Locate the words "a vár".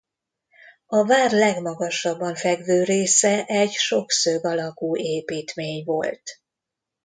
0.85-1.31